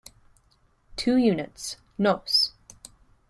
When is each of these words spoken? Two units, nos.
Two 0.95 1.15
units, 1.15 1.77
nos. 1.99 2.53